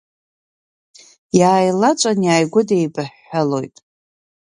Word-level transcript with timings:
Иааилаҵәан 1.39 2.19
иааигәыдибаҳәҳәалоит. 2.27 3.75